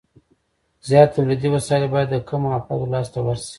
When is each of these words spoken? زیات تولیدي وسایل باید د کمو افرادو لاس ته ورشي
زیات 0.87 1.09
تولیدي 1.15 1.49
وسایل 1.51 1.83
باید 1.93 2.09
د 2.11 2.15
کمو 2.27 2.47
افرادو 2.57 2.91
لاس 2.93 3.07
ته 3.13 3.19
ورشي 3.25 3.49